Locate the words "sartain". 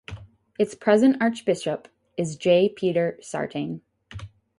3.21-3.81